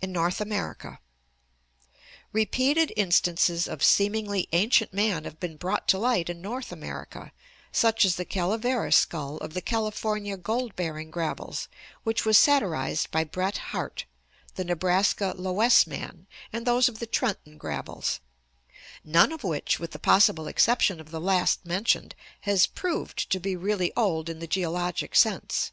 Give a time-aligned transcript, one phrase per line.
[0.00, 0.98] In North America.—
[2.32, 7.32] Repeated instances of seemingly ancient man have been brought to light in North America,
[7.70, 11.68] such as the "Caleveras skull" of the California gold bearing gravels,
[12.02, 14.06] which was satirized by Bret Harte;
[14.54, 18.20] the Nebraska "Loess man"; and those of the Trenton gravels:
[19.04, 22.14] none of which, with the possible exception of the last mentioned,
[22.48, 25.72] has proved to be really old in the geologic sense.